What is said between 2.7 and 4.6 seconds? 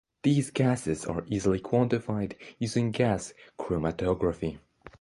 gas chromatography.